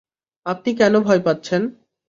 [0.45, 1.61] আপনি কেন ভয় পাচ্ছেন?